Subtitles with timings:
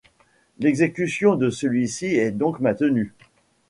[0.57, 3.13] L'exécution de celui-ci est donc maintenue.